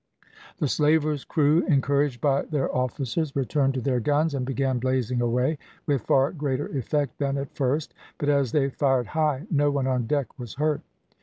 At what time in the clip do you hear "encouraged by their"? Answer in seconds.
1.67-2.75